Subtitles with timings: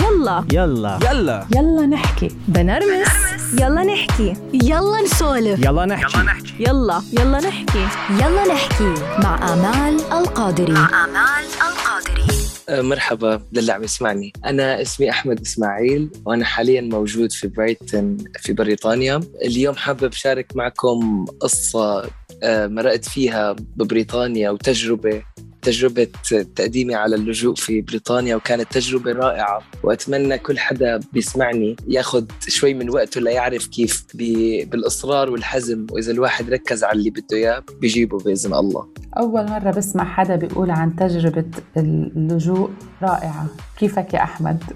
[0.00, 0.44] يلا.
[0.52, 0.98] يلا.
[1.10, 1.46] يلا.
[1.56, 2.28] يلا نحكي.
[2.48, 3.08] بنرمس.
[3.60, 4.34] يلا نحكي.
[4.52, 5.64] يلا نسولف.
[5.64, 6.18] يلا نحكي.
[6.60, 7.40] يلا يلا.
[7.40, 7.86] نحكي.
[8.10, 8.94] يلا نحكي.
[9.22, 10.72] مع آمال القادري.
[10.72, 12.22] مع آمال القادري.
[12.68, 13.42] آه، مرحبا.
[13.52, 19.20] للي عم يسمعني أنا اسمي أحمد إسماعيل وأنا حاليا موجود في برايتون في بريطانيا.
[19.44, 22.04] اليوم حابب أشارك معكم قصة
[22.42, 25.22] آه، مرقت فيها ببريطانيا وتجربة
[25.62, 26.06] تجربة
[26.56, 29.62] تقديمي على اللجوء في بريطانيا وكانت تجربة رائعة.
[29.82, 35.86] وأتمنى كل حدا بيسمعني ياخذ شوي من وقته ليعرف كيف بالإصرار والحزم.
[35.90, 38.88] وإذا الواحد ركز على اللي بده إياه بيجيبه بإذن الله.
[39.18, 41.44] أول مرة بسمع حدا بيقول عن تجربة
[41.76, 42.70] اللجوء
[43.02, 43.46] رائعة.
[43.78, 44.62] كيفك يا أحمد؟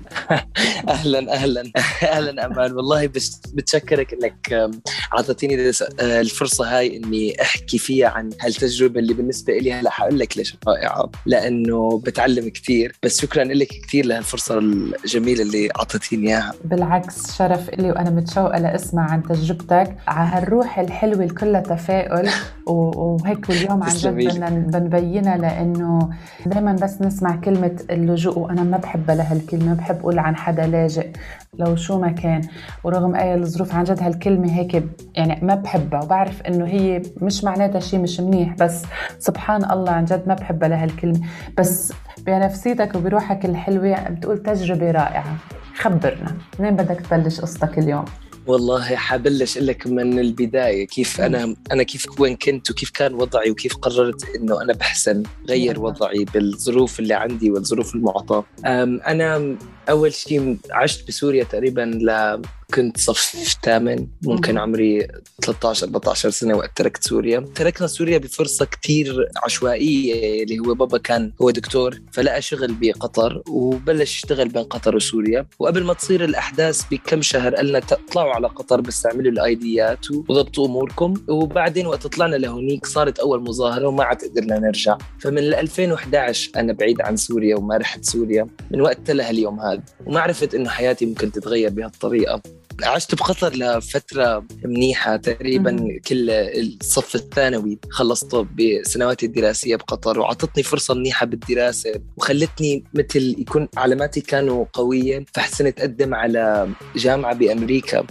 [0.89, 1.63] أهلا أهلا
[2.03, 2.73] أهلا أمان.
[2.73, 4.71] والله بس بتشكرك إنك
[5.15, 10.57] أعطيتيني الفرصة هاي إني أحكي فيها عن هالتجربة اللي بالنسبة لي هلأ حقول لك ليش
[10.69, 12.97] رائعة لأنه بتعلم كثير.
[13.03, 16.53] بس شكرا لك كثير لهالفرصة الجميلة اللي أعطيتيني إياها.
[16.65, 22.29] بالعكس شرف إلي وأنا متشوقة لأسمع عن تجربتك على هالروح الحلوة اللي كلها تفاؤل
[22.67, 26.11] وهيك واليوم عن جد بدنا بنبينها لأنه
[26.47, 27.77] دائما بس نسمع كلمة
[28.17, 31.11] اللجوء وأنا ما بحبها لهالكلمة بحب أقول عن حدا لاجئ
[31.59, 32.41] لو شو ما كان.
[32.85, 37.81] ورغم أي الظروف عن جد هالكلمة هيك يعني ما بحبها وبعرف إنه هي مش معناتها
[37.81, 38.83] شيء مش منيح بس
[39.19, 41.21] سبحان الله عن جد ما بحبها لهالكلمة.
[41.59, 41.93] بس
[42.27, 45.37] بنفسيتك وبروحك الحلوة بتقول تجربة رائعة.
[45.75, 48.05] خبرنا منين بدك تبلش قصتك اليوم؟
[48.47, 53.77] والله حبلش لك من البداية كيف أنا أنا كيف وين كنت وكيف كان وضعي وكيف
[53.77, 58.45] قررت إنه أنا بحسن غير وضعي بالظروف اللي عندي والظروف المعطاة.
[58.65, 59.57] أنا
[59.91, 62.43] أول شيء عشت بسوريا تقريبا ل
[62.75, 65.09] كنت صف ثامن ممكن عمري
[65.43, 67.41] 13 14 سنة وقت تركت سوريا.
[67.55, 74.17] تركنا سوريا بفرصة كثير عشوائية اللي هو بابا كان هو دكتور فلقى شغل بقطر وبلش
[74.17, 75.47] يشتغل بين قطر وسوريا.
[75.59, 80.67] وقبل ما تصير الأحداث بكم شهر قال لنا اطلعوا على قطر بس اعملوا الأيديات وضبطوا
[80.67, 81.15] أموركم.
[81.29, 84.99] وبعدين وقت طلعنا لهونيك صارت أول مظاهرة وما عاد قدرنا نرجع.
[85.21, 88.47] فمن 2011 أنا بعيد عن سوريا وما رحت سوريا.
[88.71, 89.76] من وقتها لهاليوم هذا.
[90.07, 92.41] وما عرفت انه حياتي ممكن تتغير بهالطريقة.
[92.83, 97.79] عشت بقطر لفترة منيحة تقريبا كل الصف الثانوي.
[97.91, 105.25] خلصته بسنواتي الدراسية بقطر وعطتني فرصة منيحة بالدراسة وخلتني مثل يكون علاماتي كانوا قوية.
[105.35, 108.07] فحسنت أقدم على جامعة بأمريكا.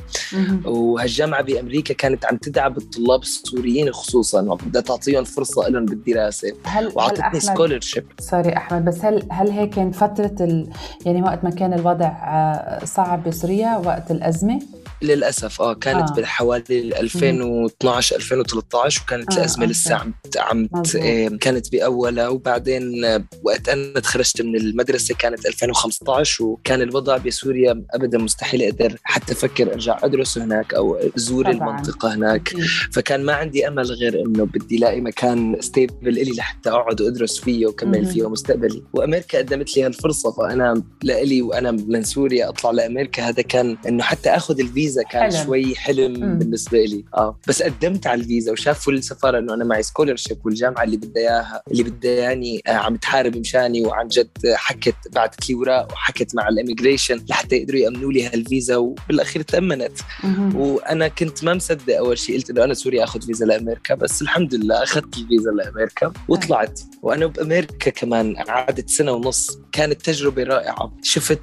[0.66, 6.54] وهالجامعة بأمريكا كانت عم تدعم الطلاب السوريين خصوصا وبدها تعطيهم فرصة لهم بالدراسة.
[6.64, 10.70] هل وعطتني سكولرشيب سوري أحمد بس هل هل هيك كانت فترة ال...
[11.06, 14.55] يعني وقت ما كان الوضع آه، صعب بسوريا وقت الأزمة؟
[15.02, 16.22] للأسف آه كانت آه.
[16.22, 20.70] بحوالي 2012 2013 وكانت آه الأزمة لسه عم عم
[21.02, 27.84] آه كانت بأولها وبعدين آه، وقت أنا تخرجت من المدرسة كانت 2015 وكان الوضع بسوريا
[27.92, 31.70] ابدا مستحيل أقدر حتى أفكر أرجع أدرس هناك أو أزور طبعاً.
[31.70, 32.54] المنطقة هناك.
[32.94, 37.68] فكان ما عندي أمل غير إنه بدي ألاقي مكان stable إلي لحتى أقعد وأدرس فيه
[37.68, 43.30] وكمل فيه مستقبلي وأمريكا قدمت لي هالفرصة فأنا لإلي وأنا من سوريا أطلع لأمريكا.
[43.30, 45.46] هذا كان إنه حتى آخذ الفيزا كان حلم.
[45.46, 46.40] شوي حلم مم.
[46.40, 50.98] بالنسبة لي آه بس قدمت على الفيزا وشافوا السفارة إنه أنا معي scholarship والجامعة اللي
[50.98, 55.92] بدها اياها اللي بدها يعني آه عم تحارب مشاني وعن جد حكت بعثت لي اوراق
[55.94, 60.56] وحكت مع ال immigration لحتى يقدروا يأمنوا لي هالفيزا وبالأخير تأمنت مم.
[60.56, 64.56] وأنا كنت ما مصدق أول شيء قلت إنه أنا سوري آخذ فيزا لأمريكا بس الحمد
[64.56, 71.40] لله أخذت الفيزا لأمريكا وطلعت وأنا بأمريكا كمان قعدت سنة ونص كانت تجربة رائعة شفت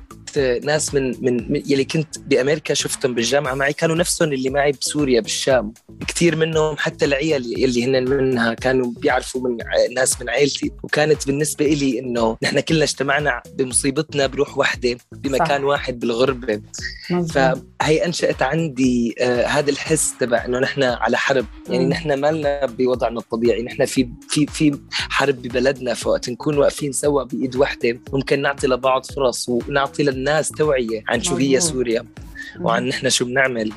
[0.65, 5.75] ناس من من يلي كنت بأمريكا شفتهم بالجامعة معي كانوا نفسهم اللي معي بسوريا بالشام.
[6.09, 9.57] كثير منهم حتى العيال اللي هن منها كانوا بيعرفوا من
[9.95, 15.65] ناس من عائلتي وكانت بالنسبة لي إنه نحن كلنا اجتمعنا بمصيبتنا بروح وحدة بمكان صح.
[15.65, 16.63] واحد بالغربة.
[17.31, 21.47] فهي أنشأت عندي آه هذا الحس تبع إنه نحن على حرب.
[21.69, 23.63] يعني نحن ما لنا بوضعنا الطبيعي.
[23.63, 25.95] نحن في في في حرب ببلدنا.
[25.95, 31.37] فوقت نكون واقفين سوا بإيد وحدة ممكن نعطي لبعض فرص ونعطي للناس توعية عن شو
[31.37, 32.07] هي سوريا.
[32.61, 33.73] وعن نحن شو بنعمل.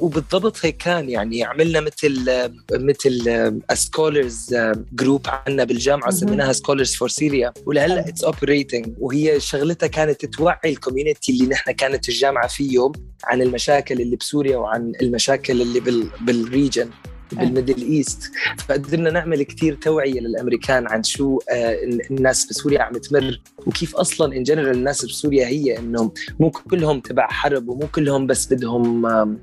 [0.00, 2.24] وبالضبط هيك كان يعني عملنا مثل
[2.72, 4.56] مثل scholars
[4.92, 10.76] group عندنا بالجامعة سميناها Scholars for Syria ولهلأ it's operating وهي شغلتها كانت توعي ال
[10.76, 12.92] community اللي نحن كانت الجامعة فيه
[13.24, 15.80] عن المشاكل اللي بسوريا وعن المشاكل اللي
[16.20, 16.90] بال region
[17.32, 18.30] بال Middle East.
[18.68, 21.78] فقدرنا نعمل كثير توعية للأمريكان عن شو آه،
[22.10, 27.28] الناس بسوريا عم تمر وكيف أصلا in general الناس بسوريا هي إنه مو كلهم تبع
[27.28, 29.36] حرب ومو كلهم بس بدهم آه،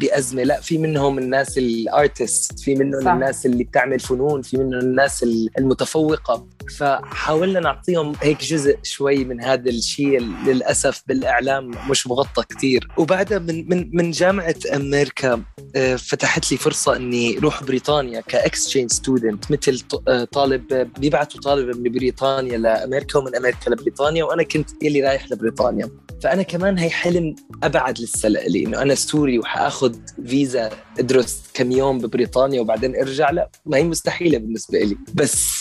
[0.00, 3.12] بأزمة لا في منهم الناس ال artist في منهم صح.
[3.12, 5.26] الناس اللي بتعمل فنون في منهم الناس
[5.58, 6.46] المتفوقة.
[6.70, 13.68] فحاولنا نعطيهم هيك جزء شوي من هذا الشيء للأسف بالإعلام مش مغطى كثير وبعدها من
[13.68, 15.42] من من جامعة أمريكا
[15.76, 21.76] آه، فتحت لي فرصة إني أروح بريطانيا ك exchange student مثل آه، طالب بيبعثوا طالب
[21.76, 25.90] من بريطانيا لأمريكا ومن أمريكا لبريطانيا وأنا كنت يلي رايح لبريطانيا.
[26.22, 29.94] فأنا كمان هي حلم أبعد لسه لي إنه أنا سوري وحأخذ
[30.26, 33.30] فيزا أدرس كم يوم ببريطانيا وبعدين أرجع.
[33.30, 35.56] لا ما هي مستحيلة بالنسبة لي بس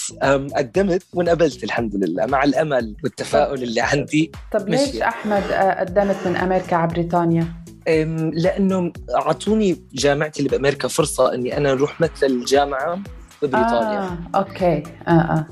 [0.55, 4.31] قدمت وانقبلت الحمد لله مع الأمل والتفاؤل اللي عندي.
[4.51, 7.47] طب ليش أحمد آه، قدمت من أمريكا على بريطانيا؟
[8.33, 12.99] لأنه أعطوني جامعتي اللي بامريكا فرصة إني أنا أروح مثل الجامعة.
[13.47, 14.83] ببريطانيا آه، okay.
[15.07, 15.47] آه آه.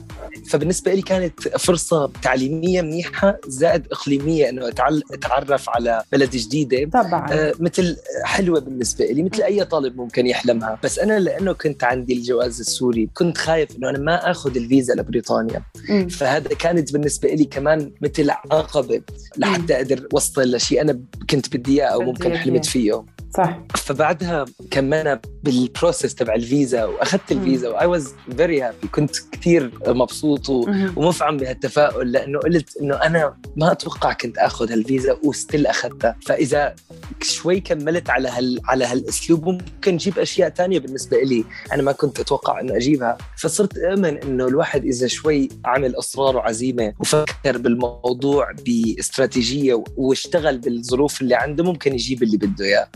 [0.49, 4.69] فبالنسبة لي كانت فرصة تعليمية منيحة زائد إقليمية إنه
[5.13, 6.89] أتعرف على بلد جديدة.
[7.01, 7.27] طبعا.
[7.31, 10.79] آه مثل حلوة بالنسبة لي مثل أي طالب ممكن يحلمها.
[10.83, 15.61] بس أنا لأنه كنت عندي الجواز السوري كنت خايف إنه أنا ما آخذ الفيزا لبريطانيا.
[15.89, 16.07] م.
[16.07, 19.01] فهذا كانت بالنسبة لي كمان مثل عقبة
[19.37, 20.99] لحتى أقدر اوصل لشيء أنا
[21.29, 23.03] كنت بدي إياه أو ممكن حلمت فيه.
[23.37, 23.59] صح.
[23.75, 29.71] فبعدها كملنا بال process تبع الفيزا وأخذت الفيزا and I was very happy كنت كثير
[29.87, 36.15] مبسوط ومفعم بهالتفاؤل لأنه قلت إنه أنا ما أتوقع كنت آخذ هالفيزا و still أخذتها.
[36.25, 36.75] فإذا
[37.21, 42.19] شوي كملت على هال على هالأسلوب ممكن أجيب أشياء ثانية بالنسبة لي أنا ما كنت
[42.19, 43.17] أتوقع إنه أجيبها.
[43.37, 51.35] فصرت اؤمن إنه الواحد إذا شوي عمل أصرار وعزيمة وفكر بالموضوع بإستراتيجية واشتغل بالظروف اللي
[51.35, 52.87] عنده ممكن يجيب اللي بده إياه.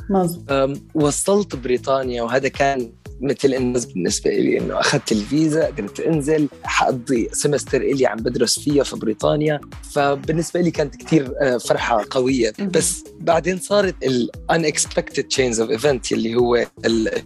[0.93, 2.91] وصلت بريطانيا وهذا كان
[3.21, 8.83] مثل الناس بالنسبة لي إنه أخذت الفيزا قدرت أنزل حقضي سمستر إلي عم بدرس فيها
[8.83, 9.59] في بريطانيا.
[9.91, 12.53] فبالنسبة لي كانت كثير آه، فرحة قوية.
[12.59, 16.65] بس بعدين صارت ال unexpected change of event اللي هو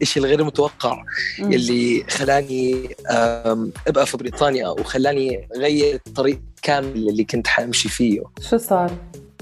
[0.01, 1.03] الشيء الغير متوقع
[1.39, 2.89] اللي خلاني
[3.87, 8.21] أبقى في بريطانيا وخلاني غير الطريق كامل اللي كنت حامشي فيه.
[8.49, 8.91] شو صار؟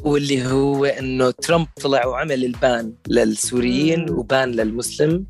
[0.04, 5.26] واللي هو إنه ترامب طلع وعمل ال ban للسوريين و ban لل Muslim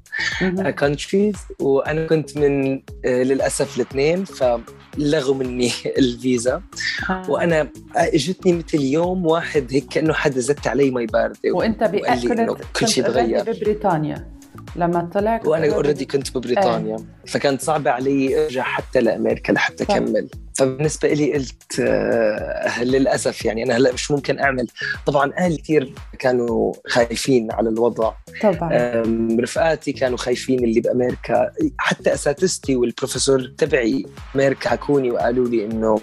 [0.79, 6.61] countries وأنا كنت من آه، للأسف الاثنين فلغوا مني الفيزا.
[7.09, 7.29] آه.
[7.29, 12.87] وأنا إجتني مثل يوم واحد هيك كأنه حدا زت علي مي باردة وأنت بأكد كل
[12.87, 14.38] شيء تغير ببريطانيا.
[14.75, 16.97] لما طلعت وأنا already كنت ببريطانيا.
[16.97, 17.05] إيه.
[17.27, 20.29] فكانت صعبة علي أرجع حتى لأمريكا لحتى أكمل.
[20.57, 24.67] فبالنسبة لي قلت آه للأسف يعني أنا هلأ مش ممكن أعمل.
[25.05, 28.13] طبعا أهلي كثير كانوا خايفين على الوضع.
[28.41, 29.03] طبعا.
[29.41, 31.51] رفقاتي كانوا خايفين اللي بأمريكا.
[31.77, 34.05] حتى أساتذتي والبروفيسور تبعي
[34.35, 35.99] أمريكا حكوني وقالوا لي إنه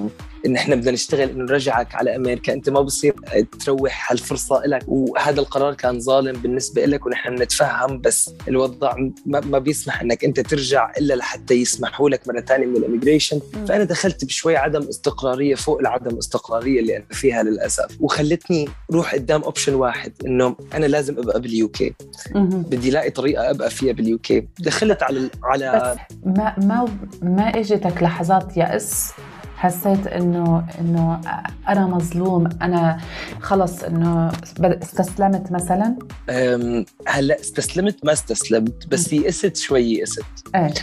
[0.47, 2.53] إن إحنا بدنا نشتغل إنه نرجعك على أمريكا.
[2.53, 3.15] أنت ما بصير
[3.65, 8.97] تروح هالفرصة لك وهذا القرار كان ظالم بالنسبة لك ونحن بنتفهم بس الوضع
[9.27, 13.41] ما بيسمح إنك أنت ترجع إلا لحتى يسمحوا لك مرة ثانية من الإميجريشن.
[13.69, 17.97] فأنا دخلت بشوي عدم استقرارية فوق العدم استقرارية اللي أنا فيها للأسف.
[18.01, 21.95] وخلتني روح قدام option واحد إنه أنا لازم أبقى بال UK.
[22.35, 24.49] بدي الاقي طريقة أبقى فيها بال UK.
[24.61, 26.89] دخلت على على بس ما ما
[27.23, 29.13] ما إجتك لحظات يأس؟
[29.57, 31.21] حسيت إنه إنه
[31.69, 32.99] أنا مظلوم أنا
[33.41, 35.97] خلص إنه استسلمت مثلا؟
[37.09, 40.25] هلأ استسلمت ما استسلمت بس يئست شوي يئست
[40.55, 40.75] إيه.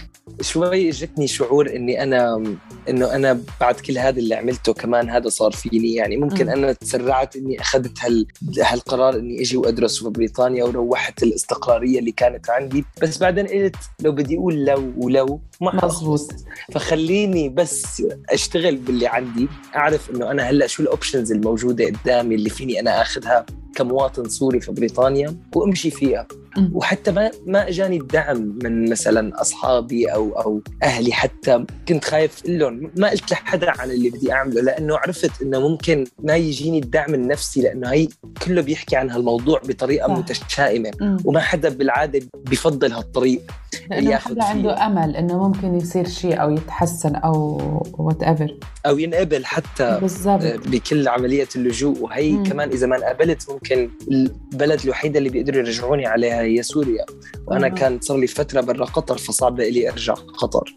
[0.41, 2.43] شوي اجتني شعور إني أنا
[2.89, 5.93] إنه أنا بعد كل هذا اللي عملته كمان هذا صار فيني.
[5.93, 6.49] يعني ممكن م.
[6.49, 8.27] أنا تسرعت إني أخذت هال
[8.59, 12.85] هالقرار إني أجي وأدرس في بريطانيا وروحت الاستقرارية اللي كانت عندي.
[13.01, 16.33] بس بعدين قلت لو بدي أقول لو ولو ما مضبوط
[16.71, 22.49] فخليني بس أشتغل باللي عندي أعرف إنه أنا هلأ شو ال options الموجودة قدامي اللي
[22.49, 26.27] فيني أنا آخذها كمواطن سوري في بريطانيا وأمشي فيها.
[26.73, 31.13] وحتى ما ما أجاني الدعم من مثلا أصحابي أو أو أهلي.
[31.13, 36.05] حتى كنت خايف لهم ما قلت لحدا عن اللي بدي أعمله لأنه عرفت إنه ممكن
[36.23, 38.07] ما يجيني الدعم النفسي لأنه هي
[38.45, 40.17] كله بيحكي عن هالموضوع بطريقة صح.
[40.17, 40.91] متشائمة.
[41.25, 43.41] وما حدا بالعادة بفضل هالطريق
[43.89, 47.61] لأنه حدا عنده أمل إنه ممكن يصير شيء أو يتحسن أو
[47.97, 50.67] whatever أو ينقبل حتى بالزبط.
[50.67, 51.99] بكل عملية اللجوء.
[52.01, 52.43] وهي مم.
[52.43, 56.42] كمان إذا ما انقبلت ممكن البلد الوحيدة اللي بيقدروا يرجعوني عليها.
[56.43, 57.05] هي سوريا
[57.47, 57.75] وأنا مم.
[57.75, 60.75] كان صار لي فترة برا قطر فصعب لي أرجع قطر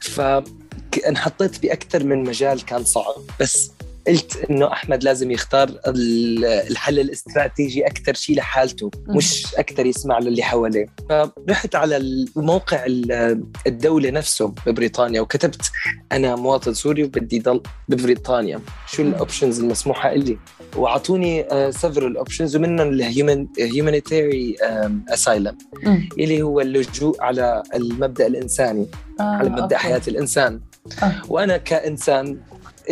[0.00, 3.70] فانحطيت بأكثر من مجال كان صعب بس
[4.08, 10.86] قلت إنه أحمد لازم يختار الحل الاستراتيجي أكثر شيء لحالته مش أكثر يسمع للي حواليه.
[11.08, 12.84] فرحت على الموقع
[13.66, 15.70] الدولة نفسه ببريطانيا وكتبت
[16.12, 18.60] أنا مواطن سوري وبدي ضل ببريطانيا.
[18.88, 20.38] شو ال options المسموحة لي
[20.76, 24.56] واعطوني several options ومنهم ال humanitarian
[25.08, 25.58] asylum
[26.18, 28.86] اللي هو اللجوء على المبدأ الإنساني
[29.20, 29.76] آه، على مبدأ okay.
[29.76, 30.60] حياة الإنسان.
[31.02, 31.22] أه.
[31.28, 32.40] وأنا كإنسان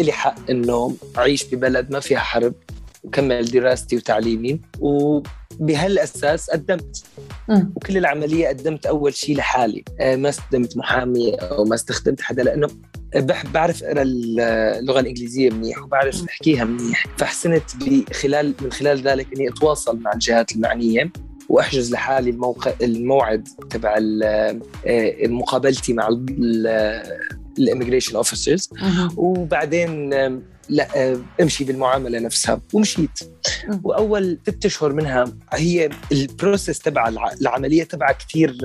[0.03, 2.55] لي حق انه اعيش ببلد ما فيها حرب
[3.05, 7.05] وكمل دراستي وتعليمي وبهالأساس قدمت.
[7.77, 9.85] وكل العملية قدمت أول شيء لحالي.
[10.01, 12.69] آه، ما استخدمت محامي أو ما استخدمت حدا لأنه
[13.17, 17.07] بحب بعرف أقرأ اللغة الإنجليزية منيح وبعرف أحكيها منيح.
[17.17, 21.13] فحسنت بخلال من خلال ذلك إني أتواصل مع الجهات المعنية
[21.49, 24.61] وأحجز لحالي الموقع الموعد تبع آه،
[25.27, 26.09] مقابلتي مع
[27.59, 28.71] ال immigration officers.
[29.17, 30.15] وبعدين
[30.69, 32.61] لا آه، امشي بالمعاملة نفسها.
[32.73, 33.19] ومشيت.
[33.85, 38.57] وأول ست أشهر منها هي ال process تبع العملية تبعها كثير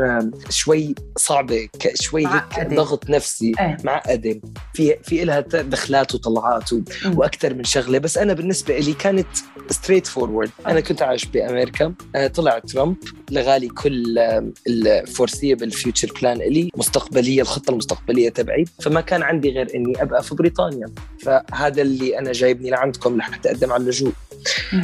[0.49, 3.51] شوي صعبة شوي هيك ضغط نفسي.
[3.59, 3.77] إيه.
[3.83, 4.41] معقدة.
[4.73, 6.69] في في لها دخلات وطلعات
[7.15, 7.97] وأكثر من شغلة.
[7.97, 9.27] بس أنا بالنسبة لي كانت
[9.69, 11.93] straightforward أنا كنت عايش بأمريكا.
[12.15, 12.95] آه، طلع ترامب.
[13.31, 14.19] لغالي كل
[14.67, 16.69] ال foreseeable future plan إلي.
[16.75, 18.65] مستقبلية الخطة المستقبلية تبعي.
[18.81, 20.85] فما كان عندي غير إني أبقى في بريطانيا.
[21.19, 24.11] فهذا اللي أنا جايبني لعندكم لحتى أقدم على اللجوء.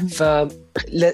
[0.10, 0.24] ف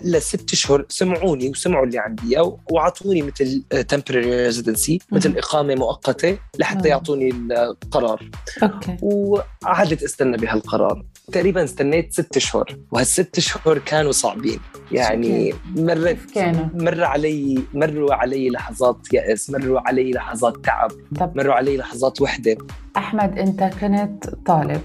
[0.04, 2.38] لست اشهر سمعوني وسمعوا اللي عندي
[2.72, 8.30] وأعطوني مثل temporary residency مثل إقامة مؤقتة لحتى يعطوني القرار.
[8.64, 8.98] okay.
[9.02, 11.06] وقعدت استنى بهالقرار.
[11.32, 14.60] تقريبا استنيت ست اشهر وهالست اشهر كانوا صعبين.
[14.92, 16.38] يعني مرت
[16.74, 20.92] مر علي مروا علي لحظات يأس مروا علي لحظات تعب
[21.38, 22.58] مروا علي لحظات وحدة.
[22.98, 24.82] أحمد أنت كنت طالب.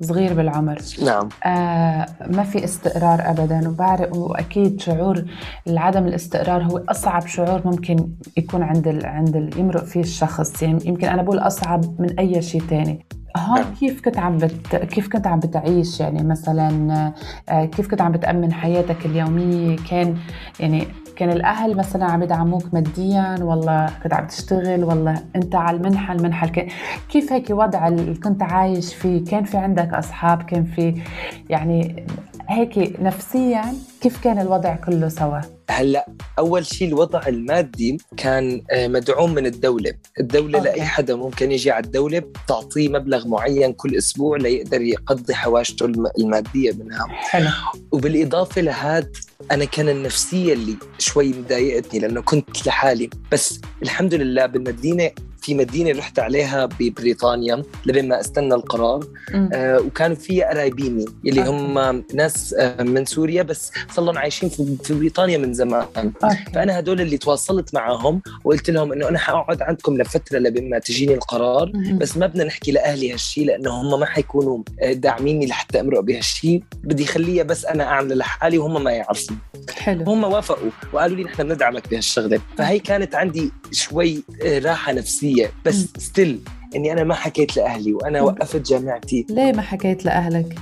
[0.00, 0.78] صغير بالعمر.
[1.04, 1.28] نعم.
[1.44, 5.24] آه ما في استقرار ابدا وبعرف وأكيد شعور
[5.68, 10.62] عدم الاستقرار هو أصعب شعور ممكن يكون عند ال عند ال يمرق فيه الشخص.
[10.62, 13.74] يعني يمكن أنا بقول أصعب من أي شيء ثاني هون نعم.
[13.80, 14.76] كيف كنت عم بت...
[14.76, 17.12] كيف كنت عم بتعيش؟ يعني مثلا
[17.48, 20.16] آه، كيف كنت عم بتأمن حياتك اليومية؟ كان
[20.60, 26.14] يعني كان الأهل مثلا عم يدعموك ماديا والله كنت عم تشتغل والله أنت على المنحه
[26.14, 26.68] المنحه كان
[27.08, 31.02] كيف هيك وضع اللي كنت عايش فيه؟ كان في عندك أصحاب؟ كان في
[31.50, 32.06] يعني
[32.48, 36.06] هيك نفسيا كيف كان الوضع كله سوا هلأ
[36.38, 40.70] أول شيء الوضع المادي كان آه، مدعوم من الدولة، الدولة أوكي.
[40.70, 46.72] لأي حدا ممكن يجي على الدولة بتعطيه مبلغ معين كل أسبوع ليقدر يقضي حواشته المادية
[46.72, 47.06] منها.
[47.08, 47.48] حلو.
[47.92, 49.10] وبالإضافة لهذا
[49.50, 55.10] أنا كان النفسية اللي شوي مضايقتني لأنه كنت لحالي بس الحمد لله بالمدينة
[55.44, 59.06] في مدينة رحت عليها ببريطانيا لبين ما استنى القرار.
[59.52, 65.38] آه وكانوا فيها قرايبيني اللي هم ناس آه من سوريا بس صار عايشين في بريطانيا
[65.38, 65.86] من زمان.
[65.96, 66.12] أوكي.
[66.54, 71.14] فأنا هدول اللي تواصلت معهم وقلت لهم إنه أنا حأقعد عندكم لفترة لبين ما تجيني
[71.14, 71.98] القرار مم.
[71.98, 76.62] بس ما بدنا نحكي لأهلي هالشيء لأنه هم ما حيكونوا آه، داعميني لحتى أمرق بهالشيء
[76.84, 79.36] بدي خليها بس أنا أعمل لحالي وهم ما يعرفوا
[79.70, 80.04] حلو.
[80.04, 82.40] هم وافقوا وقالوا لي نحن بندعمك بهالشغلة.
[82.58, 85.33] فهي كانت عندي شوي آه، راحة نفسية.
[85.64, 86.40] بس ستيل
[86.76, 89.26] إني أنا ما حكيت لأهلي وأنا وقفت جامعتي.
[89.30, 90.58] ليه ما حكيت لأهلك؟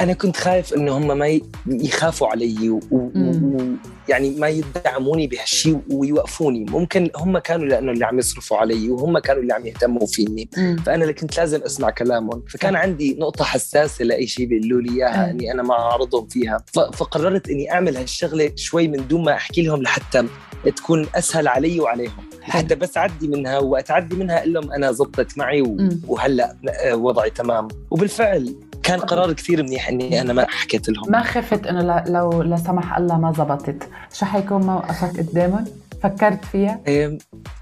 [0.00, 6.64] أنا كنت خايف إنه هم ما يخافوا علي ويعني ما يدعموني بهالشيء ويوقفوني.
[6.64, 10.48] ممكن هم كانوا لأنه اللي عم يصرفوا علي وهم كانوا اللي عم يهتموا فيني.
[10.56, 10.76] مم.
[10.86, 12.42] فأنا اللي كنت لازم أسمع كلامهم.
[12.48, 16.64] فكان عندي نقطة حساسة لأي شيء بيقولوا لي إياها إني أنا ما أعرضهم فيها.
[16.72, 20.26] فقررت إني أعمل هالشغلة شوي من دون ما أحكي لهم لحتى
[20.70, 22.26] تكون أسهل علي وعليهم.
[22.42, 26.56] حتى بس أعدي منها وأتعدي منها أقول لهم أنا زبطت معي وهلأ
[26.92, 27.68] وضعي تمام.
[27.90, 31.10] وبالفعل كان قرار كثير منيح إني أنا ما حكيت لهم.
[31.10, 33.88] ما خفت إنه لو لا سمح الله ما زبطت.
[34.12, 35.64] شو حيكون موقفك قدامهم؟
[36.02, 37.18] فكرت فيها؟ إيه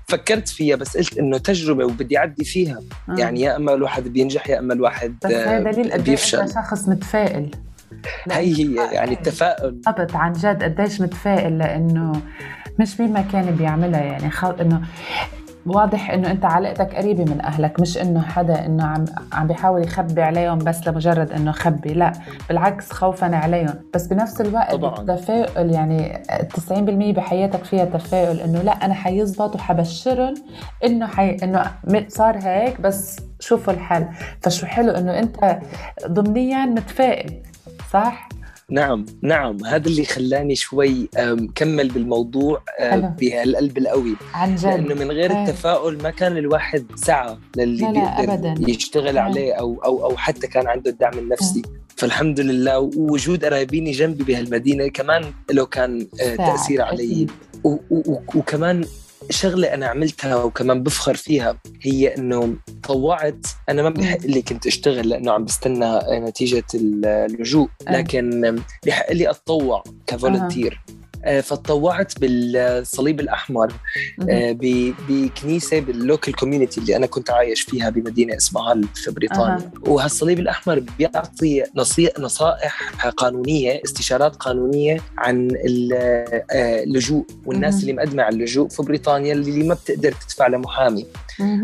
[0.09, 2.81] فكرت فيها بس قلت إنه تجربة وبدي أعدي فيها.
[3.09, 3.15] آه.
[3.19, 6.49] يعني يا أما الواحد بينجح يا أما الواحد بس هذا دليل قد بيفشل.
[6.49, 7.51] شخص متفائل.
[8.31, 9.71] هي هي يعني التفاؤل.
[9.71, 12.13] بالضبط عن جد قديش متفائل لإنه
[12.79, 14.61] مش مين ما كان بيعملها يعني خل...
[14.61, 14.81] إنه
[15.67, 20.23] واضح إنه أنت علاقتك قريبة من أهلك مش إنه حدا إنه عم عم بيحاول يخبي
[20.23, 22.13] عليهم بس لمجرد إنه خبي لا
[22.49, 23.75] بالعكس خوفا عليهم.
[23.95, 25.01] بس بنفس الوقت طبعا.
[25.01, 26.23] التفاؤل يعني
[26.69, 26.73] 90%
[27.17, 30.35] بحياتك فيها تفاؤل إنه لا أنا حيزبط وحبشرهم
[30.85, 31.37] إنه حي...
[31.43, 31.71] إنه
[32.09, 34.07] صار هيك بس شوفوا الحل
[34.41, 35.59] فشو حلو إنه أنت
[36.07, 37.43] ضمنيا متفائل.
[37.95, 38.29] صح؟
[38.71, 39.65] نعم نعم.
[39.65, 41.09] هذا اللي خلاني شوي
[41.55, 42.63] كمل بالموضوع
[43.21, 44.17] بهالقلب القوي.
[44.35, 44.65] عن جد.
[44.65, 45.31] لأنه من غير.
[45.31, 48.71] التفاؤل ما كان الواحد سعى للي لا لا بيقدر أبداً.
[48.71, 51.63] يشتغل عليه أو أو أو حتى كان عنده الدعم النفسي.
[51.97, 57.27] فالحمد لله ووجود قرايبيني جنبي بهالمدينة كمان له كان آه، تأثير علي.
[58.35, 58.85] وكمان
[59.31, 65.09] شغلة أنا عملتها وكمان بفخر فيها هي إنه تطوعت أنا ما بحق لي كنت أشتغل
[65.09, 70.81] لأنه عم بستنى نتيجة اللجوء لكن بحق لي أتطوع ك volunteer.
[71.43, 73.73] فتطوعت بالصليب الأحمر
[74.31, 74.57] آه،
[75.09, 79.71] بكنيسة بال local community اللي أنا كنت عايش فيها بمدينة اسمها في بريطانيا.
[79.87, 79.91] أه.
[79.91, 81.63] وهالصليب الأحمر بيعطي
[82.19, 89.75] نصائح قانونية استشارات قانونية عن اللجوء والناس اللي مقدمة على اللجوء في بريطانيا اللي ما
[89.75, 91.07] بتقدر تدفع لمحامي.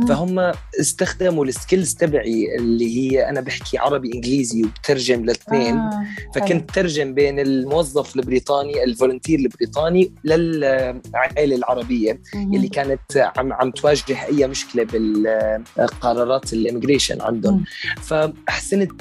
[0.08, 5.76] فهم استخدموا ال skills تبعي اللي هي أنا بحكي عربي إنجليزي وبترجم للاثنين.
[5.76, 6.04] آه.
[6.34, 12.20] فكنت ترجم بين الموظف البريطاني ال volunteer البريطاني للعائلة العربية.
[12.56, 17.64] اللي كانت عم عم تواجه أي مشكلة بالقرارات ال immigration عندهم.
[18.02, 18.92] فحسنت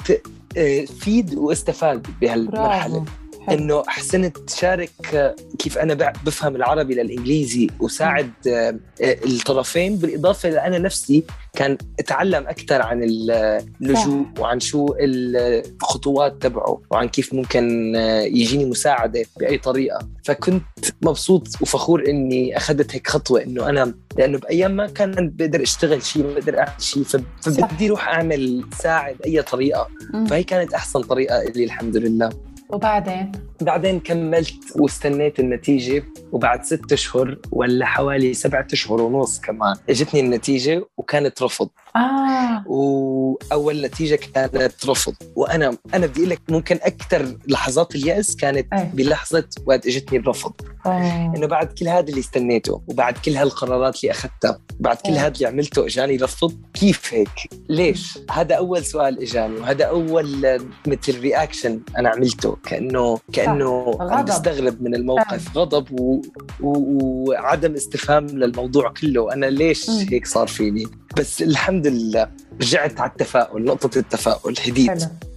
[0.56, 3.04] آه، فيد واستفاد بهالمرحلة.
[3.50, 4.90] إنه حسنت شارك
[5.58, 9.96] كيف أنا بفهم العربي للإنجليزي وساعد آه، الطرفين.
[9.96, 17.96] بالإضافة لانا نفسي كان أتعلم أكثر عن اللجوء وعن شو الخطوات تبعه وعن كيف ممكن
[17.96, 20.08] آه، يجيني مساعدة بأي طريقة.
[20.24, 20.64] فكنت
[21.02, 26.22] مبسوط وفخور إني أخذت هيك خطوة إنه أنا لأنه بأيام ما كان بقدر أشتغل شيء
[26.22, 27.02] ما بقدر أعمل شيء
[27.42, 29.88] فبدي أروح أعمل ساعد أي طريقة.
[30.30, 32.30] فهي كانت أحسن طريقة لي الحمد لله.
[32.72, 40.20] وبعدين؟ بعدين كملت واستنيت النتيجة وبعد ست أشهر ولا حوالي سبعة أشهر ونص كمان إجتني
[40.20, 41.68] النتيجة وكانت رفض.
[41.96, 42.64] آه.
[42.66, 45.14] وأول نتيجة كانت رفض.
[45.36, 48.90] وأنا أنا بدي لك ممكن أكثر لحظات اليأس كانت أي.
[48.94, 50.52] بلحظة وقت إجتني الرفض.
[50.86, 51.32] آه.
[51.36, 55.46] إنه بعد كل هذا اللي استنيته وبعد كل هالقرارات اللي أخذتها بعد كل هذا اللي
[55.46, 57.28] عملته إجاني رفض كيف هيك؟
[57.68, 62.56] ليش؟ هذا أول سؤال إجاني وهذا أول مثل رياكشن أنا عملته.
[62.64, 65.58] كانه كأنه عم بستغرب من الموقف.
[65.58, 66.22] غضب و...
[66.60, 66.70] و...
[67.28, 69.32] وعدم استفهام للموضوع كله.
[69.32, 70.86] أنا ليش هيك صار فيني؟
[71.16, 74.90] بس الحمد لله رجعت على التفاؤل نقطة التفاؤل هديت.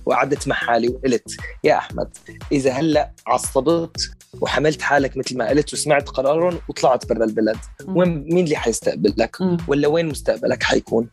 [0.06, 2.18] وقعدت مع حالي وقلت يا أحمد
[2.52, 7.58] إذا هلأ عصبت وحملت حالك مثل ما قلت وسمعت قرارهم وطلعت برا البلد
[7.88, 11.08] وين مين اللي حيستقبلك؟ ولا وين مستقبلك حيكون.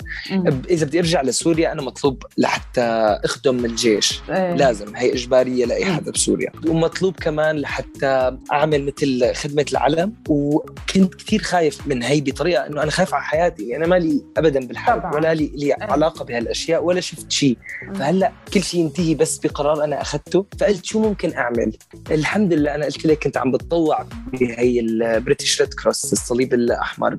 [0.71, 2.81] إذا بدي أرجع لسوريا أنا مطلوب لحتى
[3.25, 4.21] أخدم الجيش.
[4.31, 4.55] إيه.
[4.55, 6.53] لازم هي إجبارية لأي حدا بسوريا.
[6.67, 12.91] ومطلوب كمان لحتى أعمل مثل خدمة العلم وكنت كثير خايف من هي بطريقة إنه أنا
[12.91, 15.15] خايف على حياتي يعني أنا مالي ابدا بالحرب.
[15.15, 15.77] ولا لي, لي إيه.
[15.81, 17.59] علاقة بهالأشياء ولا شفت شيء.
[17.95, 20.47] فهلأ كل شيء ينتهي بس بقرار أنا أخذته.
[20.61, 21.77] فقلت شو ممكن أعمل؟
[22.11, 27.17] الحمد لله أنا قلت لك كنت عم بتطوع بهي ال British Red Cross الصليب الأحمر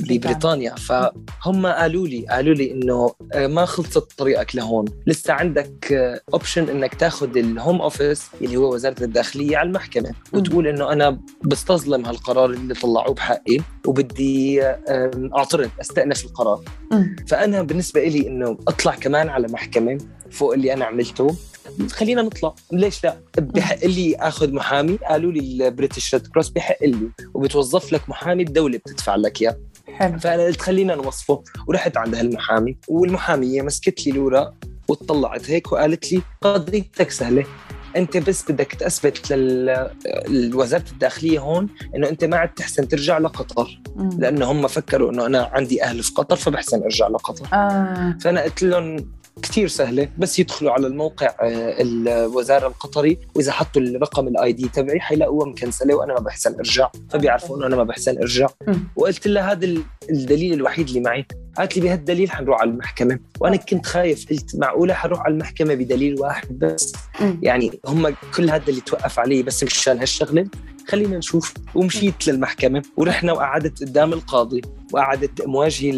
[0.00, 0.74] ببريطانيا.
[0.74, 4.84] فهم قالوا لي قالوا لي إنه آه، ما خلصت طريقك لهون.
[5.06, 5.92] لسه عندك
[6.32, 10.10] option إنك تاخذ ال Home Office اللي هو وزارة الداخلية على المحكمة.
[10.32, 14.62] وتقول إنه أنا بستظلم هالقرار اللي طلعوه بحقي وبدي
[15.36, 16.60] أعترض أستأنف القرار.
[17.28, 19.98] فأنا بالنسبة لي إنه أطلع كمان على محكمة.
[20.30, 21.36] فوق اللي أنا عملته.
[21.90, 22.54] خلينا نطلع.
[22.72, 27.92] ليش لا؟ بحق لي آخذ محامي قالوا لي ال British Red Cross بحق لي وبتوظف
[27.92, 29.56] لك محامي الدولة بتدفع لك إياه.
[29.94, 30.18] حلو.
[30.18, 31.42] فأنا قلت خلينا نوظفه.
[31.68, 34.54] ورحت عند هالمحامي والمحامية مسكت لي الورق
[34.88, 37.44] وطلعت هيك وقالت لي قضيتك سهلة.
[37.96, 43.80] أنت بس بدك تثبت للوزارة الداخلية هون إنه أنت ما عاد تحسن ترجع لقطر.
[44.18, 47.48] لأنه هم فكروا إنه أنا عندي أهل في قطر فبحسن أرجع لقطر.
[47.52, 48.16] آه.
[48.20, 48.96] فأنا قلت لهم
[49.42, 55.00] كثير سهلة بس يدخلوا على الموقع آه، الوزارة القطري وإذا حطوا الرقم الاي دي تبعي
[55.00, 58.46] حيلاقوها مكنسلة وأنا ما بحسن ارجع فبيعرفوا إنه أنا ما بحسن ارجع
[58.96, 59.74] وقلت لها هذا
[60.10, 63.18] الدليل الوحيد اللي معي قالت لي بهالدليل حنروح على المحكمة.
[63.40, 66.92] وأنا كنت خايف قلت معقولة حروح على المحكمة بدليل واحد بس؟
[67.42, 70.46] يعني هم كل هذا اللي توقف علي بس مشان هالشغلة.
[70.88, 71.54] خلينا نشوف.
[71.74, 74.62] ومشيت للمحكمة ورحنا وقعدت قدام القاضي.
[74.94, 75.92] وقعدت مواجهي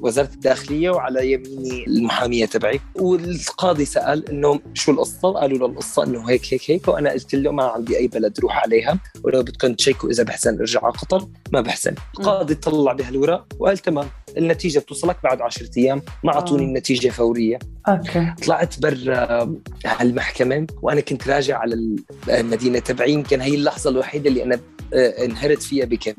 [0.00, 2.80] وزارة الداخلية وعلى يميني المحامية تبعي.
[2.94, 7.50] والقاضي سأل إنه شو القصة؟ قالوا له القصة إنه هيك هيك هيك وأنا قلت له
[7.50, 11.60] ما عندي أي بلد روح عليها ولو بدكم تشيكوا إذا بحسن ارجع على قطر ما
[11.60, 11.94] بحسن.
[12.18, 17.58] القاضي طلع بهالورق وقال تمام النتيجة بتوصلك بعد 10 أيام ما أعطوني النتيجة فورية.
[17.88, 18.34] أوكي.
[18.46, 19.54] طلعت برا
[19.86, 21.96] هالمحكمة وأنا كنت راجع على
[22.28, 24.60] المدينة تبعي يمكن هي اللحظة الوحيدة اللي أنا آه،
[24.94, 26.12] انهرت فيها بكم.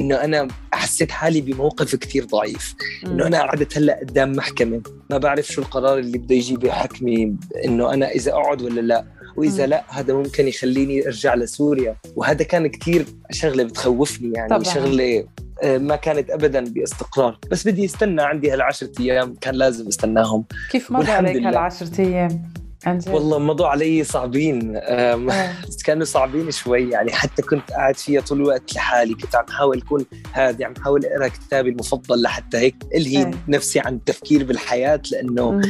[0.00, 2.74] إنه أنا حسيت حالي بموقف كثير ضعيف.
[3.06, 4.82] إنه أنا قعدت هلأ قدام محكمة.
[5.10, 9.04] ما بعرف شو القرار اللي بده يجي بحكمي إنه أنا إذا أقعد ولا لا.
[9.36, 11.96] وإذا لا هذا ممكن يخليني أرجع لسوريا.
[12.16, 14.48] وهذا كان كثير شغلة بتخوفني يعني.
[14.48, 14.62] طبعا.
[14.62, 15.28] شغلة
[15.62, 17.38] آه، ما كانت ابدا باستقرار.
[17.50, 20.44] بس بدي استنى عندي هالعشرة أيام كان لازم استناهم.
[20.70, 22.42] كيف مضى عليك هالعشرة أيام؟
[23.08, 24.72] والله مضوا علي صعبين.
[24.76, 25.52] آه.
[25.84, 27.12] كانوا صعبين شوي يعني.
[27.12, 29.14] حتى كنت قاعد فيها طول الوقت لحالي.
[29.14, 33.30] كنت عم حاول أكون هادي عم حاول أقرأ كتابي المفضل لحتى هيك ألهي أه.
[33.48, 35.60] نفسي عن التفكير بالحياة لأنه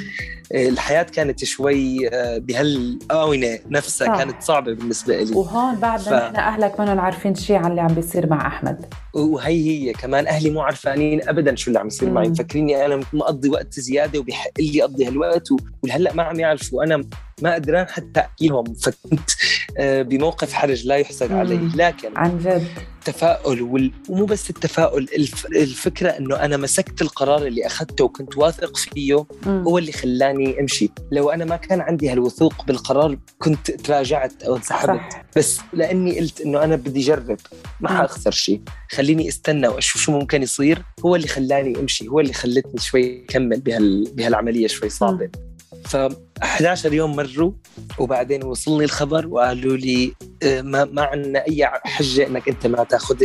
[0.54, 4.18] الحياة كانت شوي آه، بهالآونة نفسها صح.
[4.18, 6.08] كانت صعبة بالنسبة لي وهون بعد ف...
[6.08, 8.94] نحن أهلك ما عارفين شيء عن اللي عم بيصير مع أحمد.
[9.14, 12.28] وهي هي كمان أهلي مو عارفانين ابدا شو اللي عم يصير معي.
[12.28, 15.48] مفكريني أنا مقضي وقت زيادة وبحق لي أقضي هالوقت
[15.82, 16.84] ولهلأ ما عم يعرفوا.
[16.84, 17.04] أنا
[17.42, 19.30] ما قدران حتى احكي لهم فكنت
[19.78, 21.58] آه، بموقف حرج لا يحسد عليه.
[21.74, 22.66] لكن عن جد.
[22.98, 23.92] التفاؤل وال...
[24.08, 25.46] ومو بس التفاؤل الف...
[25.46, 29.62] الفكرة إنه أنا مسكت القرار اللي أخذته وكنت واثق فيه مم.
[29.62, 30.90] هو اللي خلاني أمشي.
[31.12, 35.00] لو أنا ما كان عندي هالوثوق بالقرار كنت تراجعت أو انسحبت.
[35.36, 37.38] بس لأني قلت إنه أنا بدي أجرب
[37.80, 38.60] ما حأخسر شيء.
[38.90, 40.82] خليني أستنى وأشوف شو ممكن يصير.
[41.04, 44.14] هو اللي خلاني أمشي هو اللي خلتني شوي كمل بهال...
[44.14, 45.30] بهالعملية شوي صعبة.
[45.72, 45.82] مم.
[45.84, 45.96] ف
[46.42, 47.52] 11 يوم مروا
[47.98, 53.22] وبعدين وصلني الخبر وقالوا لي آه، ما ما عندنا أي حجة إنك أنت ما تاخذ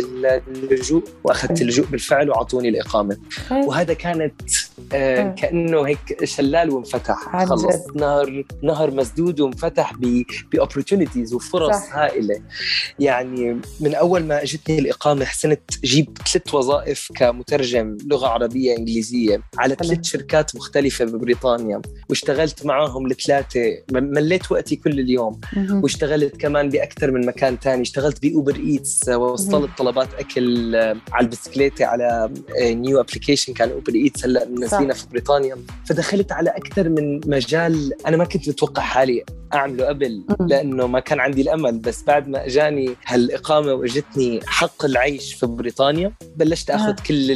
[0.47, 3.17] اللجوء وأخذت اللجوء بالفعل وأعطوني الإقامة.
[3.51, 4.41] وهذا كانت
[4.93, 7.45] آه، كأنه هيك شلال وانفتح.
[7.45, 9.93] خلص نهر نهر مسدود وانفتح
[10.51, 11.95] باوبورتونيتيز وفرص صح.
[11.95, 12.41] هائلة.
[12.99, 19.75] يعني من أول ما أجتني الإقامة حسنت جيب ثلاث وظائف كمترجم لغة عربية إنجليزية على
[19.75, 25.41] ثلاث شركات مختلفة ببريطانيا واشتغلت معهم معهم الثلاثة مليت وقتي كل اليوم.
[25.71, 27.81] واشتغلت كمان بأكثر من مكان تاني.
[27.81, 32.29] اشتغلت ب Uber Eats وصلت طلبات أكل آه، على البسكليتة على
[32.61, 34.25] new آه، application كان Uber Eats.
[34.25, 35.57] هلأ منزلينه في بريطانيا.
[35.85, 41.19] فدخلت على أكثر من مجال أنا ما كنت متوقع حالي أعمله قبل لأنه ما كان
[41.19, 41.79] عندي الأمل.
[41.79, 47.31] بس بعد ما أجاني هالإقامة وإجتني حق العيش في بريطانيا بلشت آخذ كل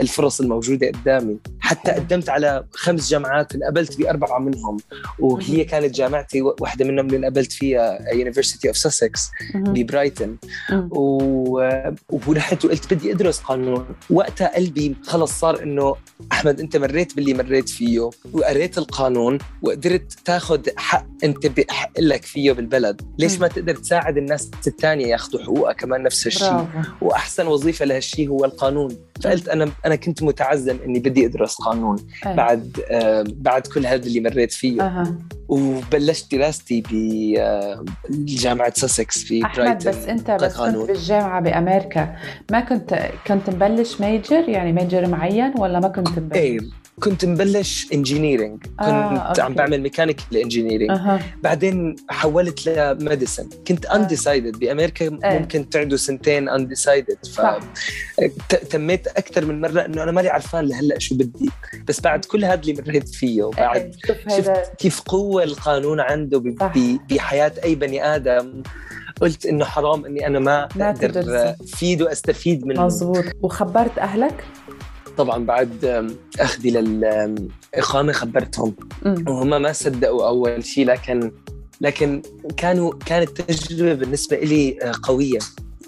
[0.00, 1.38] الفرص الموجودة قدامي.
[1.60, 4.76] حتى قدمت على خمس جامعات انقبلت بأربعة منهم.
[5.18, 10.38] وهي كانت جامعتي واحدة منهم اللي انقبلت فيها University of Sussex ببرايتون
[12.26, 13.86] ورحت وقلت بدي أدرس قانون.
[14.10, 15.96] وقتها قلبي خلص صار إنه
[16.32, 22.52] أحمد أنت مريت باللي مريت فيه وقريت القانون وقدرت تاخذ حق أنت بحق لك فيه
[22.52, 23.02] بالبلد.
[23.18, 26.66] ليش ما تقدر تساعد الناس الثانية ياخذوا حقوقها كمان نفس الشيء؟
[27.00, 28.96] وأحسن وظيفة لهالشيء هو القانون.
[29.22, 32.36] فقلت أنا أنا كنت متعزم إني بدي أدرس قانون أي.
[32.36, 35.16] بعد آه بعد كل هذا اللي مريت فيه أه.
[35.48, 36.82] وبلشت دراستي
[38.10, 42.16] بجامعه ساسكس في أحمد برايتن بس أنت بس كنت بالجامعة بأمريكا
[42.52, 47.86] ما كنت كنت مبلش major يعني major معين ولا ما كنت مبلش؟ إيه كنت مبلش
[47.92, 51.20] engineering كنت آه، عم بعمل mechanical engineering أه.
[51.42, 54.58] بعدين حولت ل medicine كنت undecided آه.
[54.58, 55.38] بأمريكا إيه.
[55.38, 57.40] ممكن تعدوا سنتين undecided ف
[58.70, 61.50] تميت أكثر من مرة إنه أنا مالي عرفان لهلأ شو بدي.
[61.88, 64.38] بس بعد كل هذا اللي مريت فيه وبعد إيه.
[64.38, 66.42] شفت كيف قوة القانون عنده
[67.10, 68.62] بحياة أي بني آدم
[69.20, 72.86] قلت إنه حرام إني أنا ما, ما أقدر أفيد وأستفيد منه.
[72.86, 74.44] مزبوط وخبرت أهلك؟
[75.16, 76.06] طبعا بعد
[76.40, 78.74] أخذي للاقامه خبرتهم.
[79.28, 81.32] وهم ما صدقوا أول شيء لكن
[81.80, 82.22] لكن
[82.56, 85.38] كانوا كانت تجربة بالنسبة لي آه، قوية.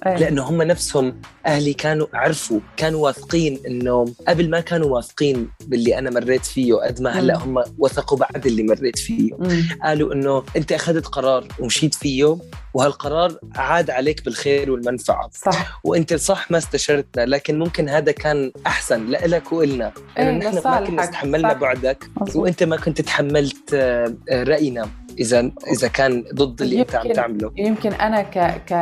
[0.07, 0.17] أيه.
[0.17, 6.11] لأنه هم نفسهم أهلي كانوا عرفوا كانوا واثقين انه قبل ما كانوا واثقين باللي أنا
[6.11, 9.31] مريت فيه قد ما هلأ هم وثقوا بعد اللي مريت فيه.
[9.39, 9.69] مم.
[9.83, 12.39] قالوا إنه أنت أخذت قرار ومشيت فيه
[12.75, 15.31] وهالقرار عاد عليك بالخير والمنفعة.
[15.33, 15.81] صح.
[15.85, 19.93] وأنت صح ما استشرتنا لكن ممكن هذا كان أحسن لك وإلنا.
[20.19, 24.89] انه إيه نحن ما كنا استحملنا بعدك وأنت ما كنت تحملت آه، رأينا.
[25.19, 27.53] اذا إذا كان ضد اللي أنت عم تعمله.
[27.57, 28.73] يمكن أنا ك ك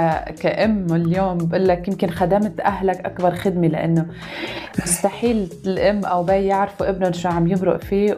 [0.40, 4.06] كأم اليوم بقول لك يمكن خدمت أهلك أكبر خدمة لأنه
[4.82, 8.16] مستحيل الأم أو بي يعرفوا ابنهم شو عم يمرق فيه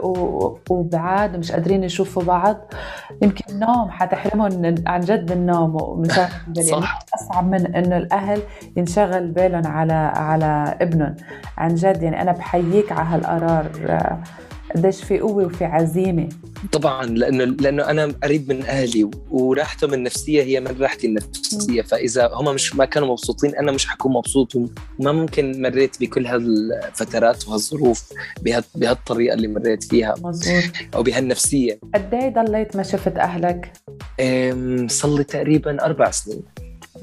[0.71, 2.57] وبعاد مش قادرين يشوفوا بعض.
[3.23, 6.05] يمكن النوم حتحرمهم عن جد من النوم
[6.71, 6.99] صح.
[7.15, 8.41] أصعب من إنه الأهل
[8.77, 11.15] ينشغل بالهم على على ابنهم.
[11.59, 13.67] عن جد يعني أنا بحييك على هالقرار.
[14.75, 16.29] قديش في قوة وفي عزيمة.
[16.73, 21.83] طبعا لأنه لأنه أنا قريب من أهلي وراحتهم النفسية هي من راحتي النفسية.
[21.83, 27.49] فإذا هم مش ما كانوا مبسوطين أنا مش حكون مبسوط وما ممكن مريت بكل هالفترات
[27.49, 28.13] وهالظروف
[28.75, 30.15] بهالطريقة اللي مريت فيها.
[30.23, 31.79] مزبوط أو بهالنفسية.
[31.95, 33.73] قد إيه ضليت ما شفت أهلك؟
[34.91, 36.43] صار لي تقريبا أربع سنين.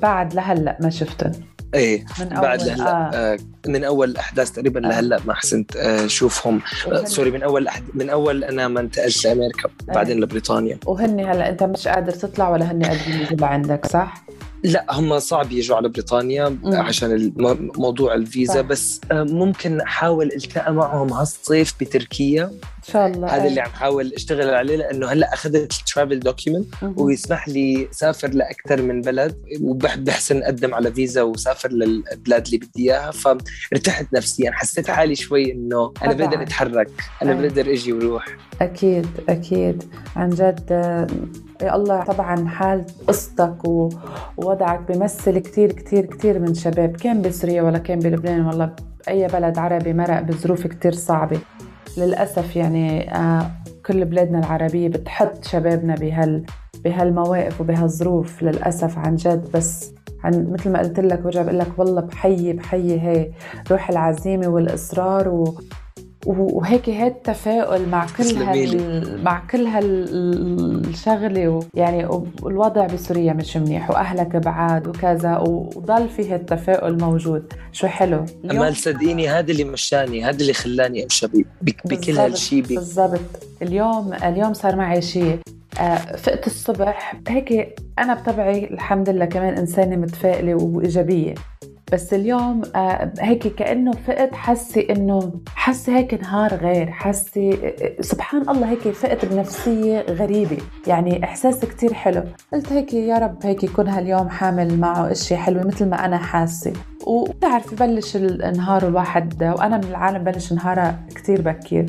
[0.01, 1.31] بعد لهلأ ما شفتهم
[1.73, 3.12] إيه من بعد لهلا آه.
[3.13, 4.89] آه من أول الأحداث تقريبا آه.
[4.89, 9.93] لهلأ ما حسنت اشوفهم آه sorry من أول من أول أنا ما انتقلت لأمريكا آه.
[9.93, 14.23] بعدين لبريطانيا وهن هلأ أنت مش قادر تطلع ولا هن قادرين يجوا لعندك صح؟
[14.63, 16.76] لا هم صعب يجوا على بريطانيا مم.
[16.76, 17.34] عشان
[17.78, 18.62] موضوع الفيزا صح.
[18.62, 22.43] بس آه، ممكن أحاول ألتقى معهم هالصيف بتركيا.
[22.43, 23.28] إن شاء الله.
[23.28, 28.28] هذا اللي عم حاول أشتغل عليه لأنه هلأ أخذت ال travel document ويسمح لي سافر
[28.30, 33.12] لأكثر من بلد وبحسن أقدم على فيزا وسافر للبلاد اللي بدي إياها.
[33.12, 36.89] فارتحت نفسيا حسيت حالي شوي إنه أنا بقدر أتحرك
[37.21, 38.26] أنا بقدر أجي وروح.
[38.62, 39.84] أكيد أكيد.
[40.15, 40.71] عن جد
[41.69, 43.58] الله طبعا حال قصتك
[44.38, 48.76] ووضعك بيمثل كثير كثير كثير من شباب كان بسوريا ولا كان بلبنان؟ ولا
[49.08, 51.39] بأي بلد عربي مرق بظروف كثير صعبة.
[51.97, 53.52] للأسف يعني آه،
[53.86, 56.45] كل بلادنا العربية بتحط شبابنا بهال
[56.84, 59.52] بهالمواقف وبهالظروف للأسف عن جد.
[59.54, 59.93] بس
[60.24, 63.32] عن مثل ما قلت لك برجع بقول لك والله بحيي بحيي هي
[63.71, 65.54] روح العزيمة والإصرار و
[66.25, 72.05] وهيك هاد التفاؤل مع كل هال مع كل هالشغله يعني
[72.45, 77.53] الوضع بسوريا مش منيح وأهلك بعاد وكذا وضل في هالتفاؤل موجود.
[77.71, 81.27] شو حلو؟ امال صدقيني هذا اللي مشاني هذا اللي خلاني أمشي
[81.62, 83.19] بكل هالشيء بالضبط
[83.62, 85.39] اليوم اليوم صار معي شيء
[85.79, 91.36] آه، فقت الصبح هيك أنا بطبعي الحمد لله كمان إنسانة متفائلة وإيجابية.
[91.91, 98.49] بس اليوم آه، هيك كأنه فقت حسي إنه حسي هيك نهار غير حسي آه، سبحان
[98.49, 100.58] الله هيك فقت بنفسيه غريبة.
[100.88, 102.23] يعني إحساس كتير حلو.
[102.54, 106.73] قلت هيك يا رب هيك يكون هاليوم حامل معه إشي حلو مثل ما أنا حاسة.
[107.08, 111.86] وبتعرف ببلش النهار الواحد وأنا من العالم بلش نهارها كتير بكير.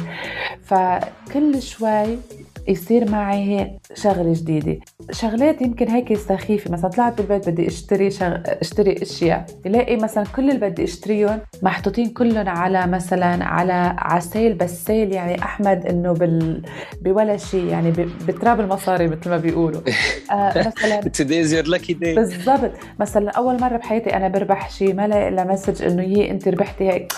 [0.62, 2.18] فكل شوي
[2.68, 4.78] يصير معي هيك شغلة جديدة.
[5.10, 6.72] شغلات يمكن هيك سخيفة.
[6.72, 8.36] مثلا طلعت بالبيت بدي اشتري شغ...
[8.46, 9.46] اشتري أشياء.
[9.64, 15.42] بلاقي مثلا كل اللي بدي اشتريهم محطوطين كلهم على مثلا على sale بس sale يعني
[15.42, 16.62] أحمد إنه بال...
[17.02, 18.10] بولا شيء يعني ب...
[18.26, 19.80] بتراب المصاري مثل ما بيقولوا.
[20.30, 22.14] آه مثلا today's your lucky day.
[22.16, 22.70] بالضبط.
[23.00, 26.88] مثلا أول مرة بحياتي أنا بربح شيء ما لاقي إلا message إنه يي أنت ربحتي
[26.90, 27.12] هيك.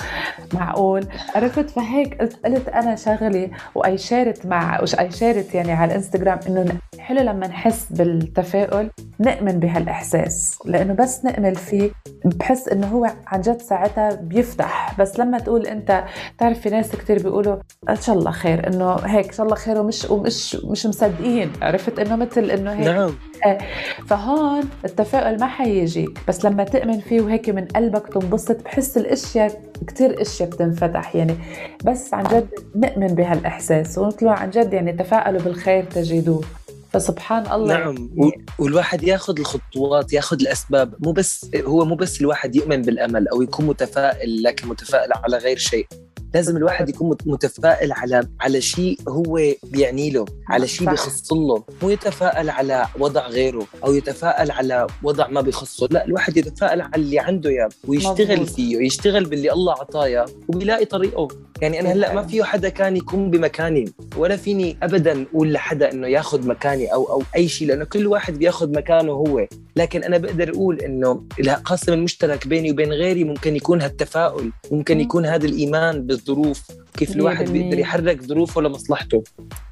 [0.55, 6.39] معقول؟ عرفت؟ فهيك قلت, قلت أنا شغلي وأي شارت مع اي شارت يعني على الإنستغرام
[6.49, 11.91] إنه حلو لما نحس بالتفاؤل نؤمن بهالإحساس لأنه بس نؤمن فيه
[12.25, 15.01] بحس إنه هو عن جد ساعتها بيفتح.
[15.01, 16.05] بس لما تقول أنت
[16.39, 17.57] تعرف في ناس كثير بيقولوا
[17.89, 21.53] إن شاء الله خير إنه هيك إن شاء الله خير ومش ومش مش مصدقين.
[21.63, 23.11] عرفت إنه مثل إنه هيك؟ نعم.
[23.47, 23.59] آه،
[24.07, 30.23] فهون التفاؤل ما حيجيك بس لما تؤمن فيه وهيك من قلبك تنبسط بحس الأشياء كثير
[30.23, 31.37] إشياء بتنفتح يعني.
[31.85, 36.45] بس عن جد نؤمن بهالإحساس ونطلع عن جد يعني تفاءلوا بالخير تجدوه.
[36.93, 38.11] فسبحان الله نعم
[38.59, 40.95] والواحد ياخذ الخطوات ياخذ الأسباب.
[40.99, 45.59] مو بس هو مو بس الواحد يؤمن بالأمل أو يكون متفائل لكن متفائل على غير
[45.59, 45.87] شيء.
[46.35, 51.65] لازم الواحد يكون متفائل على على شيء هو بيعني له على شيء بيخص له.
[51.83, 55.89] مو يتفائل على وضع غيره أو يتفائل على وضع ما بيخصه.
[55.91, 58.49] لا الواحد يتفائل على اللي عنده إياه ويشتغل مضبوط.
[58.49, 61.29] فيه ويشتغل باللي الله عطاه وبيلاقي طريقه.
[61.65, 63.85] يعني أنا هلأ ما فيه حدا كان يكون بمكاني
[64.17, 68.39] ولا فيني ابدا أقول لحدا إنه ياخذ مكاني أو أو أي شيء لأنه كل واحد
[68.39, 69.47] بياخذ مكانه هو.
[69.77, 75.27] لكن أنا بقدر أقول إنه القاسم المشترك بيني وبين غيري ممكن يكون هالتفاؤل ممكن يكون
[75.27, 76.63] هذا الإيمان بالظروف
[76.97, 79.23] كيف الواحد بيقدر يحرك ظروفه لمصلحته.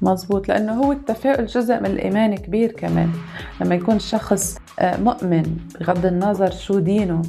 [0.01, 3.09] مزبوط لأنه هو التفاؤل جزء من الإيمان كبير كمان.
[3.61, 5.43] لما يكون شخص آه، مؤمن
[5.79, 7.21] بغض النظر شو دينه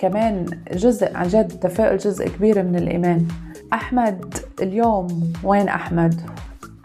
[0.00, 3.28] كمان جزء عن جد التفاؤل جزء كبير من الإيمان.
[3.74, 6.20] أحمد اليوم وين أحمد؟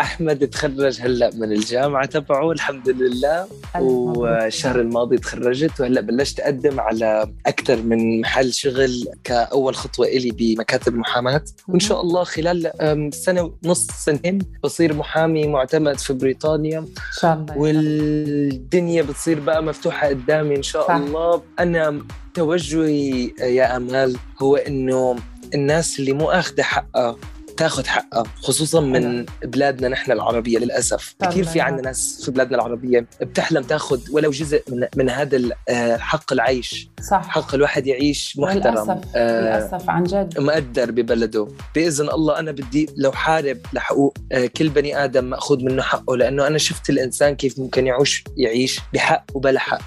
[0.01, 3.47] أحمد تخرج هلأ من الجامعة تبعه الحمد لله.
[3.79, 10.93] والشهر الماضي تخرجت وهلأ بلشت أقدم على أكثر من محل شغل كأول خطوة إلي بمكاتب
[10.93, 12.71] المحاماه وإن شاء الله خلال
[13.13, 16.79] سنة ونص سنين بصير محامي معتمد في بريطانيا.
[16.79, 16.87] إن
[17.21, 17.57] شاء الله.
[17.57, 20.95] والدنيا بتصير بقى مفتوحة قدامي إن شاء صح.
[20.95, 21.41] الله.
[21.59, 22.01] أنا
[22.33, 25.15] توجهي يا أمال هو إنه
[25.53, 27.15] الناس اللي مو آخذة حقها
[27.57, 31.15] تاخذ حقها خصوصا من بلادنا نحن العربية للأسف.
[31.21, 35.97] كثير في عندنا ناس في بلادنا العربية بتحلم تاخذ ولو جزء من من هذا آه،
[35.97, 36.89] حق العيش.
[37.09, 37.27] صح.
[37.27, 40.39] حق الواحد يعيش محترم للأسف آه للأسف عن جد.
[40.39, 41.47] مقدر ببلده.
[41.75, 46.47] بإذن الله أنا بدي لو حارب لحقوق آه كل بني آدم مأخوذ منه حقه لأنه
[46.47, 49.81] أنا شفت الإنسان كيف ممكن يعيش يعيش بحق وبلا حق.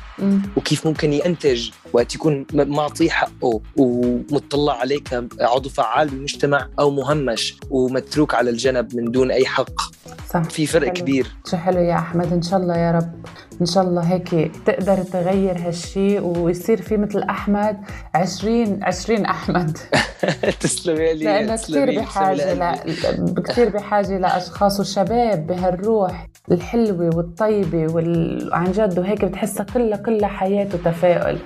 [0.57, 8.35] وكيف ممكن ينتج وقت يكون معطيه حقه ومطلع عليه كعضو فعال بالمجتمع أو مهمش ومتروك
[8.35, 9.81] على الجنب من دون أي حق.
[10.29, 10.43] صح.
[10.43, 10.95] في فرق حلو.
[10.95, 11.27] كبير.
[11.51, 12.33] شو حلو يا أحمد.
[12.33, 13.13] إن شاء الله يا رب.
[13.61, 17.77] إن شاء الله هيك تقدر تغير هالشيء ويصير في مثل أحمد.
[18.15, 19.79] 20 20 أحمد.
[20.61, 23.43] تسلمي لي لأنه كثير بحاجة ل...
[23.47, 28.99] كثير بحاجة لأشخاص وشباب بهالروح الحلوة والطيبة وعن جد.
[28.99, 31.39] وهيك بتحسها كلها كلها حياة وتفاؤل.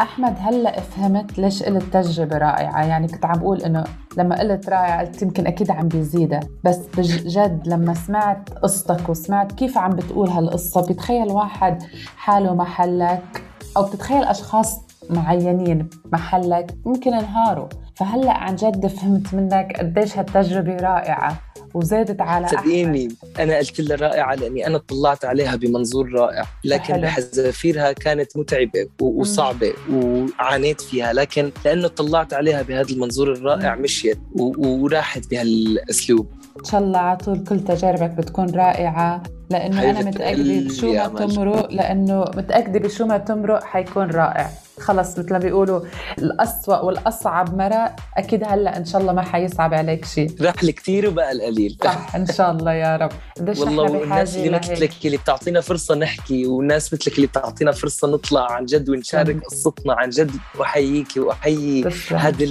[0.00, 2.84] أحمد هلأ فهمت ليش قلت تجربة رائعة.
[2.84, 3.84] يعني كنت عم بقول إنه
[4.18, 6.40] لما قلت رائعة قلت يمكن أكيد عم بيزيدها.
[6.64, 11.82] بس بجد لما سمعت قصتك وسمعت كيف عم بتقول هالقصة بيتخيل واحد
[12.16, 13.42] حاله محلك
[13.76, 14.80] أو بتتخيل أشخاص
[15.10, 17.68] معينين محلك ممكن انهاروا.
[17.96, 21.43] فهلأ عن جد فهمت منك قديش هالتجربة رائعة.
[21.74, 23.08] وزادت على صدقيني
[23.38, 29.72] أنا قلت لها رائعه لأني أنا طلعت عليها بمنظور رائع لكن بحذافيرها كانت متعبة وصعبة
[29.92, 36.26] وعانيت فيها لكن لأنه طلعت عليها بهذا المنظور الرائع مشيت وراحت بهالأسلوب.
[36.58, 39.22] إن شاء الله على طول كل تجاربك بتكون رائعة.
[39.50, 44.50] لأنه أنا متأكدة بشو ما تمرق لأنه متأكدة بشو ما تمرق حيكون رائع.
[44.80, 45.80] خلص مثل ما بيقولوا
[46.18, 50.34] الأسوأ والأصعب مرق أكيد هلأ إن شاء الله ما حيصعب عليك شيء.
[50.40, 51.76] راح الكثير وبقى القليل.
[51.84, 53.10] صح إن شاء الله يا رب.
[53.38, 58.52] قديش والله والناس اللي مثلك اللي بتعطينا فرصة نحكي والناس مثلك اللي بتعطينا فرصة نطلع
[58.52, 62.46] عن جد ونشارك قصتنا عن جد وأحييكي وأحيي هذه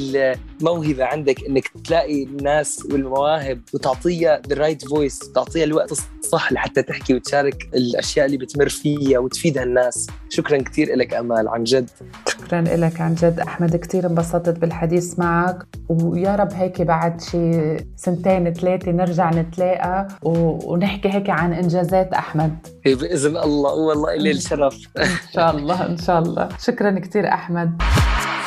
[0.62, 7.14] الموهبة عندك إنك تلاقي الناس والمواهب وتعطيها the right voice تعطيها الوقت الصح لحتى تحكي
[7.14, 10.08] وتشارك الأشياء اللي بتمر فيها وتفيدها الناس.
[10.30, 11.90] شكرا كثير لك أمال عن جد.
[12.28, 13.40] شكرا لك عن جد.
[13.40, 15.58] أحمد كثير انبسطت بالحديث معك.
[15.90, 22.68] ويا رب هيك بعد شي سنتين ثلاثة نرجع نتلاقى ونحكي هيك عن إنجازات أحمد.
[22.86, 23.74] بإذن الله.
[23.74, 24.78] والله لي الشرف.
[24.98, 26.50] إن شاء الله إن شاء الله.
[26.60, 27.82] شكرا كثير أحمد.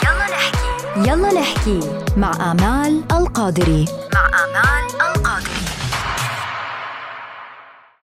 [0.04, 1.10] يلا نحكي.
[1.10, 1.80] يلا نحكي
[2.16, 3.84] مع آمال القادري.